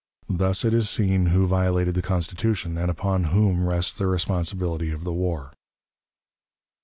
Thus 0.31 0.65
it 0.65 0.73
is 0.73 0.89
seen 0.89 1.27
who 1.27 1.45
violated 1.45 1.93
the 1.93 2.01
Constitution, 2.01 2.75
and 2.75 2.89
upon 2.89 3.25
whom 3.25 3.67
rests 3.69 3.93
the 3.93 4.07
responsibility 4.07 4.89
of 4.89 5.03
the 5.03 5.13
war. 5.13 5.53